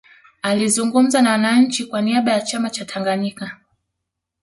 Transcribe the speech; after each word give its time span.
alizungumza 0.41 1.21
na 1.21 1.31
wananchi 1.31 1.85
kwa 1.85 2.01
niaba 2.01 2.31
ya 2.31 2.41
chama 2.41 2.69
cha 2.69 2.85
tanganyika 2.85 3.57